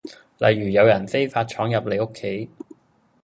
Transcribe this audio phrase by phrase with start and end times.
[0.39, 2.49] 例如有人非法闖入你屋企